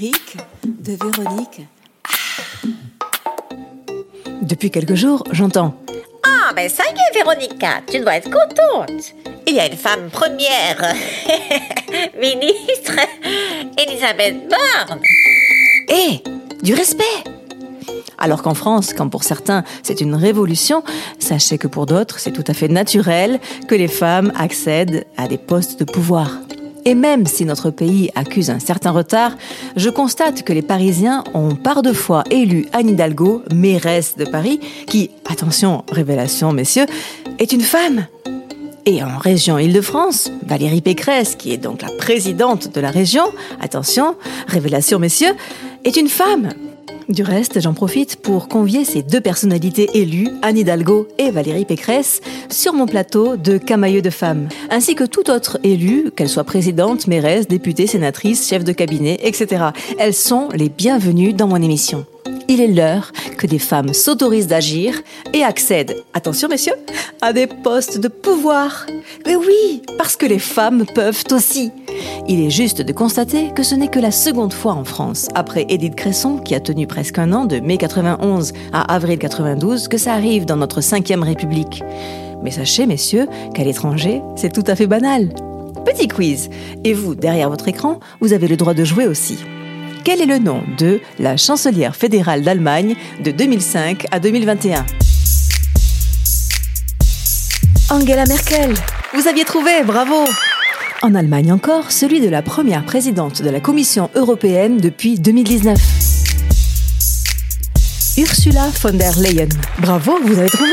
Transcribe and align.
lyrique 0.00 0.36
de 0.64 0.92
Véronique. 0.92 1.66
Depuis 4.40 4.70
quelques 4.70 4.94
jours, 4.94 5.24
j'entends 5.32 5.74
Ah, 6.22 6.52
mais 6.56 6.68
ça 6.68 6.84
y 6.84 6.94
est, 6.94 7.14
Véronica, 7.14 7.82
tu 7.90 8.00
dois 8.00 8.16
être 8.16 8.30
contente. 8.30 9.12
Il 9.46 9.54
y 9.54 9.60
a 9.60 9.66
une 9.66 9.76
femme 9.76 10.08
première 10.10 10.80
ministre, 12.18 12.92
Elisabeth 13.76 14.36
Borne. 14.48 15.00
Hé 15.88 16.22
Du 16.62 16.74
respect 16.74 17.04
alors 18.22 18.42
qu'en 18.42 18.52
France, 18.52 18.92
comme 18.92 19.08
pour 19.08 19.24
certains, 19.24 19.64
c'est 19.82 20.02
une 20.02 20.14
révolution, 20.14 20.84
sachez 21.18 21.56
que 21.56 21.66
pour 21.66 21.86
d'autres, 21.86 22.18
c'est 22.18 22.32
tout 22.32 22.44
à 22.46 22.52
fait 22.52 22.68
naturel 22.68 23.40
que 23.66 23.74
les 23.74 23.88
femmes 23.88 24.30
accèdent 24.38 25.06
à 25.16 25.26
des 25.26 25.38
postes 25.38 25.80
de 25.80 25.84
pouvoir. 25.84 26.30
Et 26.84 26.94
même 26.94 27.26
si 27.26 27.44
notre 27.44 27.70
pays 27.70 28.10
accuse 28.14 28.50
un 28.50 28.58
certain 28.58 28.90
retard, 28.90 29.36
je 29.76 29.90
constate 29.90 30.42
que 30.42 30.52
les 30.52 30.62
Parisiens 30.62 31.24
ont 31.34 31.54
par 31.54 31.82
deux 31.82 31.92
fois 31.92 32.24
élu 32.30 32.66
Anne 32.72 32.90
Hidalgo, 32.90 33.42
mairesse 33.52 34.16
de 34.16 34.24
Paris, 34.24 34.60
qui, 34.86 35.10
attention, 35.28 35.84
révélation 35.90 36.52
messieurs, 36.52 36.86
est 37.38 37.52
une 37.52 37.60
femme. 37.60 38.06
Et 38.86 39.02
en 39.02 39.18
région 39.18 39.58
Île-de-France, 39.58 40.30
Valérie 40.46 40.80
Pécresse, 40.80 41.36
qui 41.36 41.52
est 41.52 41.58
donc 41.58 41.82
la 41.82 41.90
présidente 41.98 42.74
de 42.74 42.80
la 42.80 42.90
région, 42.90 43.24
attention, 43.60 44.16
révélation 44.46 44.98
messieurs, 44.98 45.34
est 45.84 45.96
une 45.96 46.08
femme. 46.08 46.50
Du 47.10 47.24
reste, 47.24 47.60
j'en 47.60 47.74
profite 47.74 48.14
pour 48.14 48.46
convier 48.46 48.84
ces 48.84 49.02
deux 49.02 49.20
personnalités 49.20 49.90
élues, 49.94 50.28
Anne 50.42 50.56
Hidalgo 50.56 51.08
et 51.18 51.32
Valérie 51.32 51.64
Pécresse, 51.64 52.20
sur 52.48 52.72
mon 52.72 52.86
plateau 52.86 53.36
de 53.36 53.58
camailleux 53.58 54.00
de 54.00 54.10
femmes, 54.10 54.48
ainsi 54.70 54.94
que 54.94 55.02
tout 55.02 55.28
autre 55.28 55.58
élu, 55.64 56.12
qu'elle 56.14 56.28
soit 56.28 56.44
présidente, 56.44 57.08
mairesse, 57.08 57.48
députée, 57.48 57.88
sénatrice, 57.88 58.48
chef 58.48 58.62
de 58.62 58.70
cabinet, 58.70 59.18
etc. 59.24 59.70
Elles 59.98 60.14
sont 60.14 60.50
les 60.54 60.68
bienvenues 60.68 61.32
dans 61.32 61.48
mon 61.48 61.60
émission. 61.60 62.06
Il 62.52 62.60
est 62.60 62.66
l'heure 62.66 63.12
que 63.38 63.46
des 63.46 63.60
femmes 63.60 63.92
s'autorisent 63.94 64.48
d'agir 64.48 65.00
et 65.32 65.44
accèdent, 65.44 65.94
attention 66.14 66.48
messieurs, 66.48 66.74
à 67.22 67.32
des 67.32 67.46
postes 67.46 68.00
de 68.00 68.08
pouvoir. 68.08 68.86
Mais 69.24 69.36
oui, 69.36 69.82
parce 69.96 70.16
que 70.16 70.26
les 70.26 70.40
femmes 70.40 70.84
peuvent 70.92 71.22
aussi. 71.30 71.70
Il 72.26 72.40
est 72.40 72.50
juste 72.50 72.82
de 72.82 72.92
constater 72.92 73.52
que 73.54 73.62
ce 73.62 73.76
n'est 73.76 73.86
que 73.86 74.00
la 74.00 74.10
seconde 74.10 74.52
fois 74.52 74.72
en 74.72 74.82
France, 74.82 75.28
après 75.36 75.64
Édith 75.68 75.94
Cresson, 75.94 76.38
qui 76.38 76.56
a 76.56 76.60
tenu 76.60 76.88
presque 76.88 77.20
un 77.20 77.32
an, 77.32 77.44
de 77.44 77.60
mai 77.60 77.76
91 77.76 78.52
à 78.72 78.94
avril 78.94 79.20
92, 79.20 79.86
que 79.86 79.96
ça 79.96 80.14
arrive 80.14 80.44
dans 80.44 80.56
notre 80.56 80.80
cinquième 80.80 81.22
République. 81.22 81.84
Mais 82.42 82.50
sachez, 82.50 82.84
messieurs, 82.86 83.28
qu'à 83.54 83.62
l'étranger, 83.62 84.22
c'est 84.34 84.52
tout 84.52 84.64
à 84.66 84.74
fait 84.74 84.88
banal. 84.88 85.28
Petit 85.84 86.08
quiz. 86.08 86.50
Et 86.82 86.94
vous, 86.94 87.14
derrière 87.14 87.48
votre 87.48 87.68
écran, 87.68 88.00
vous 88.20 88.32
avez 88.32 88.48
le 88.48 88.56
droit 88.56 88.74
de 88.74 88.82
jouer 88.82 89.06
aussi. 89.06 89.38
Quel 90.04 90.22
est 90.22 90.26
le 90.26 90.38
nom 90.38 90.62
de 90.78 91.00
la 91.18 91.36
chancelière 91.36 91.94
fédérale 91.94 92.42
d'Allemagne 92.42 92.94
de 93.22 93.30
2005 93.30 94.06
à 94.10 94.18
2021 94.18 94.86
Angela 97.90 98.24
Merkel. 98.24 98.74
Vous 99.14 99.26
aviez 99.26 99.44
trouvé, 99.44 99.82
bravo 99.84 100.24
En 101.02 101.14
Allemagne 101.14 101.52
encore, 101.52 101.90
celui 101.90 102.20
de 102.20 102.28
la 102.28 102.40
première 102.40 102.84
présidente 102.84 103.42
de 103.42 103.50
la 103.50 103.60
Commission 103.60 104.10
européenne 104.14 104.78
depuis 104.78 105.18
2019. 105.18 105.78
Ursula 108.16 108.68
von 108.82 108.92
der 108.92 109.18
Leyen. 109.18 109.48
Bravo, 109.80 110.18
vous 110.22 110.38
avez 110.38 110.50
trouvé 110.50 110.70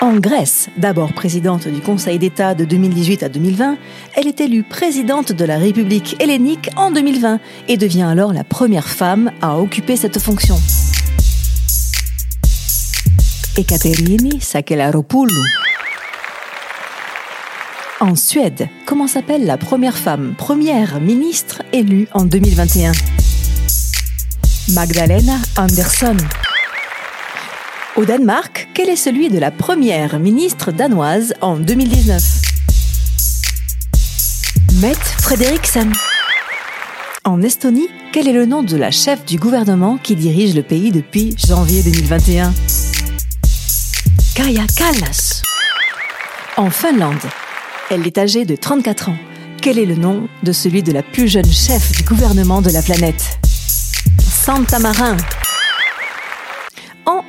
en 0.00 0.16
Grèce, 0.18 0.68
d'abord 0.76 1.12
présidente 1.12 1.66
du 1.66 1.80
Conseil 1.80 2.18
d'État 2.18 2.54
de 2.54 2.64
2018 2.64 3.24
à 3.24 3.28
2020, 3.28 3.76
elle 4.14 4.28
est 4.28 4.40
élue 4.40 4.62
présidente 4.62 5.32
de 5.32 5.44
la 5.44 5.58
République 5.58 6.16
hellénique 6.22 6.70
en 6.76 6.90
2020 6.90 7.40
et 7.66 7.76
devient 7.76 8.02
alors 8.02 8.32
la 8.32 8.44
première 8.44 8.88
femme 8.88 9.32
à 9.42 9.58
occuper 9.58 9.96
cette 9.96 10.18
fonction. 10.20 10.56
Ekaterini 13.56 14.40
Sakelaropoulou. 14.40 15.42
En 18.00 18.14
Suède, 18.14 18.68
comment 18.86 19.08
s'appelle 19.08 19.44
la 19.44 19.56
première 19.56 19.96
femme 19.98 20.34
première 20.38 21.00
ministre 21.00 21.62
élue 21.72 22.06
en 22.12 22.24
2021 22.24 22.92
Magdalena 24.74 25.38
Andersson. 25.56 26.16
Au 27.98 28.04
Danemark, 28.04 28.68
quel 28.74 28.88
est 28.88 28.94
celui 28.94 29.28
de 29.28 29.40
la 29.40 29.50
première 29.50 30.20
ministre 30.20 30.70
danoise 30.70 31.34
en 31.40 31.56
2019 31.56 32.22
Mette 34.80 34.98
Frederiksen. 34.98 35.92
En 37.24 37.42
Estonie, 37.42 37.88
quel 38.12 38.28
est 38.28 38.32
le 38.32 38.46
nom 38.46 38.62
de 38.62 38.76
la 38.76 38.92
chef 38.92 39.24
du 39.24 39.36
gouvernement 39.36 39.98
qui 40.00 40.14
dirige 40.14 40.54
le 40.54 40.62
pays 40.62 40.92
depuis 40.92 41.34
janvier 41.44 41.82
2021 41.82 42.54
Kaya 44.36 44.62
Kallas. 44.76 45.42
En 46.56 46.70
Finlande, 46.70 47.16
elle 47.90 48.06
est 48.06 48.16
âgée 48.16 48.44
de 48.44 48.54
34 48.54 49.08
ans. 49.08 49.18
Quel 49.60 49.76
est 49.76 49.86
le 49.86 49.96
nom 49.96 50.28
de 50.44 50.52
celui 50.52 50.84
de 50.84 50.92
la 50.92 51.02
plus 51.02 51.26
jeune 51.26 51.52
chef 51.52 51.90
du 51.96 52.04
gouvernement 52.04 52.62
de 52.62 52.70
la 52.70 52.80
planète? 52.80 53.40
Santa 54.20 54.78
Marin. 54.78 55.16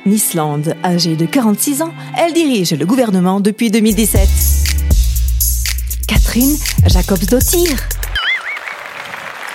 En 0.06 0.10
Islande, 0.10 0.74
âgée 0.82 1.16
de 1.16 1.26
46 1.26 1.82
ans, 1.82 1.92
elle 2.16 2.32
dirige 2.32 2.72
le 2.72 2.86
gouvernement 2.86 3.40
depuis 3.40 3.70
2017. 3.70 4.28
Catherine 6.06 6.56
Jacobsdottir. 6.86 7.88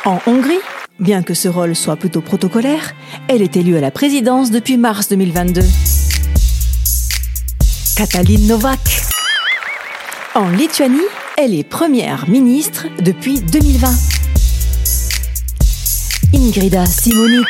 En 0.05 0.19
Hongrie, 0.27 0.59
bien 0.99 1.23
que 1.23 1.33
ce 1.33 1.47
rôle 1.47 1.75
soit 1.75 1.95
plutôt 1.95 2.21
protocolaire, 2.21 2.93
elle 3.27 3.41
est 3.41 3.57
élue 3.57 3.77
à 3.77 3.81
la 3.81 3.91
présidence 3.91 4.51
depuis 4.51 4.77
mars 4.77 5.09
2022. 5.09 5.61
Katalin 7.97 8.39
Novak. 8.47 9.01
En 10.35 10.49
Lituanie, 10.49 10.99
elle 11.37 11.53
est 11.53 11.63
première 11.63 12.29
ministre 12.29 12.87
depuis 12.99 13.41
2020. 13.41 13.87
Ingrida 16.33 16.85
Simonit 16.85 17.45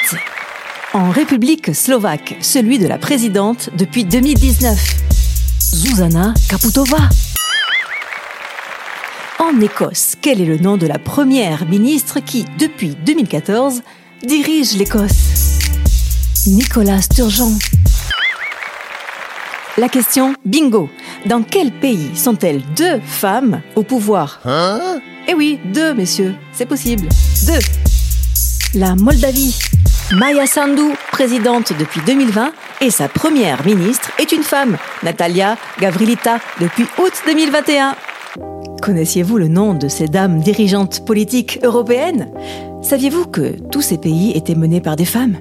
en 0.95 1.11
République 1.11 1.75
slovaque, 1.75 2.37
celui 2.39 2.79
de 2.79 2.87
la 2.87 2.97
présidente 2.97 3.69
depuis 3.77 4.05
2019, 4.05 4.79
Zuzana 5.59 6.33
Kaputova. 6.47 7.09
En 9.39 9.59
Écosse, 9.59 10.15
quel 10.21 10.39
est 10.39 10.45
le 10.45 10.57
nom 10.57 10.77
de 10.77 10.87
la 10.87 10.97
première 10.97 11.65
ministre 11.65 12.21
qui, 12.21 12.45
depuis 12.57 12.95
2014, 13.05 13.81
dirige 14.25 14.77
l'Écosse? 14.77 15.59
Nicolas 16.47 17.01
Sturgeon. 17.01 17.51
La 19.77 19.89
question 19.89 20.33
bingo. 20.45 20.89
Dans 21.25 21.43
quel 21.43 21.73
pays 21.73 22.15
sont-elles 22.15 22.61
deux 22.77 23.01
femmes 23.01 23.61
au 23.75 23.83
pouvoir? 23.83 24.39
Hein? 24.45 25.01
Eh 25.27 25.33
oui, 25.33 25.59
deux, 25.73 25.93
messieurs, 25.93 26.35
c'est 26.53 26.65
possible. 26.65 27.09
Deux. 27.47 27.59
La 28.79 28.95
Moldavie. 28.95 29.59
Maya 30.13 30.45
Sandu, 30.45 30.93
présidente 31.11 31.73
depuis 31.79 31.99
2020, 32.05 32.51
et 32.81 32.91
sa 32.91 33.07
première 33.07 33.65
ministre 33.65 34.11
est 34.19 34.31
une 34.31 34.43
femme, 34.43 34.77
Natalia 35.01 35.57
Gavrilita, 35.79 36.37
depuis 36.61 36.85
août 36.99 37.11
2021. 37.25 37.95
Connaissiez-vous 38.83 39.37
le 39.37 39.47
nom 39.47 39.73
de 39.73 39.87
ces 39.87 40.07
dames 40.07 40.41
dirigeantes 40.41 41.03
politiques 41.05 41.59
européennes? 41.63 42.31
Saviez-vous 42.83 43.25
que 43.25 43.55
tous 43.71 43.81
ces 43.81 43.97
pays 43.97 44.31
étaient 44.37 44.53
menés 44.53 44.79
par 44.79 44.95
des 44.95 45.05
femmes? 45.05 45.37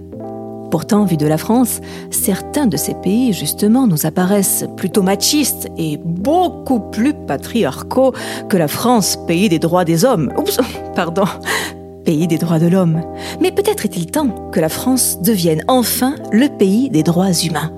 Pourtant, 0.71 1.05
vu 1.05 1.19
de 1.19 1.27
la 1.27 1.37
France, 1.37 1.83
certains 2.11 2.67
de 2.67 2.79
ces 2.79 2.95
pays, 2.95 3.35
justement, 3.35 3.87
nous 3.87 4.07
apparaissent 4.07 4.65
plutôt 4.79 5.03
machistes 5.03 5.69
et 5.77 6.01
beaucoup 6.03 6.81
plus 6.81 7.13
patriarcaux 7.13 8.15
que 8.49 8.57
la 8.57 8.69
France, 8.69 9.19
pays 9.27 9.51
des 9.51 9.59
droits 9.59 9.85
des 9.85 10.07
hommes. 10.07 10.33
Oups, 10.39 10.59
pardon, 10.97 11.27
pays 12.05 12.27
des 12.27 12.39
droits 12.39 12.59
de 12.59 12.67
l'homme. 12.67 13.03
Mais 13.41 13.51
peut-être 13.51 13.85
est-il 13.85 14.07
temps 14.07 14.51
que 14.53 14.61
la 14.61 14.69
France 14.69 15.19
devienne 15.21 15.63
enfin 15.69 16.15
le 16.33 16.49
pays 16.49 16.91
des 16.91 17.03
droits 17.03 17.33
humains. 17.33 17.73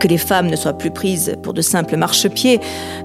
Que 0.00 0.08
les 0.08 0.18
femmes 0.18 0.48
ne 0.48 0.56
soient 0.56 0.78
plus 0.78 0.90
prises 0.90 1.36
pour 1.42 1.52
de 1.52 1.60
simples 1.60 1.96
marchepieds, 1.96 2.60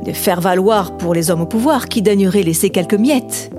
de 0.06 0.14
faire 0.14 0.40
valoir 0.40 0.98
pour 0.98 1.14
les 1.14 1.30
hommes 1.30 1.42
au 1.42 1.46
pouvoir 1.46 1.90
qui 1.90 2.02
daigneraient 2.02 2.44
laisser 2.44 2.70
quelques 2.70 2.94
miettes. 2.94 3.52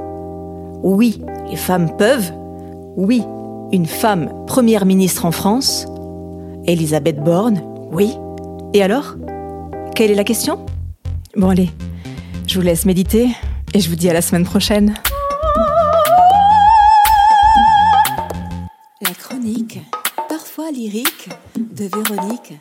Oui, 0.82 1.20
les 1.50 1.56
femmes 1.56 1.96
peuvent. 1.96 2.32
Oui, 2.96 3.22
une 3.72 3.86
femme 3.86 4.30
première 4.46 4.86
ministre 4.86 5.24
en 5.24 5.32
France. 5.32 5.86
Elisabeth 6.66 7.22
Borne, 7.22 7.60
oui. 7.90 8.14
Et 8.74 8.82
alors 8.82 9.16
Quelle 9.94 10.10
est 10.10 10.14
la 10.14 10.24
question? 10.24 10.64
Bon 11.36 11.48
allez, 11.48 11.70
je 12.46 12.58
vous 12.58 12.64
laisse 12.64 12.84
méditer 12.84 13.28
et 13.74 13.80
je 13.80 13.88
vous 13.88 13.96
dis 13.96 14.08
à 14.08 14.12
la 14.12 14.22
semaine 14.22 14.44
prochaine. 14.44 14.94
Lyrique, 20.72 21.28
de 21.56 21.84
Véronique 21.84 22.54